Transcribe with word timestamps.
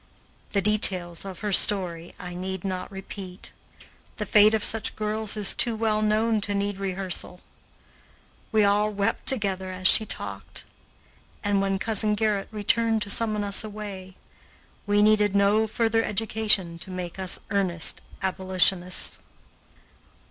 The 0.53 0.63
details 0.63 1.25
of 1.25 1.41
her 1.41 1.53
story 1.53 2.15
I 2.17 2.33
need 2.33 2.65
not 2.65 2.91
repeat. 2.91 3.51
The 4.17 4.25
fate 4.25 4.55
of 4.55 4.63
such 4.63 4.95
girls 4.95 5.37
is 5.37 5.53
too 5.53 5.75
well 5.75 6.01
known 6.01 6.41
to 6.41 6.55
need 6.55 6.79
rehearsal. 6.79 7.39
We 8.51 8.63
all 8.63 8.89
wept 8.91 9.27
together 9.27 9.69
as 9.69 9.87
she 9.87 10.07
talked, 10.07 10.63
and, 11.43 11.61
when 11.61 11.77
Cousin 11.77 12.15
Gerrit 12.15 12.47
returned 12.49 13.03
to 13.03 13.11
summon 13.11 13.43
us 13.43 13.63
away, 13.63 14.15
we 14.87 15.03
needed 15.03 15.35
no 15.35 15.67
further 15.67 16.03
education 16.03 16.79
to 16.79 16.89
make 16.89 17.19
us 17.19 17.37
earnest 17.51 18.01
abolitionists. 18.23 19.19